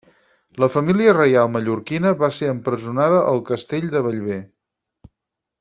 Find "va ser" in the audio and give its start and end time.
2.23-2.49